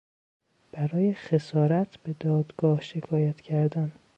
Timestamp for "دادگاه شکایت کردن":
2.13-3.91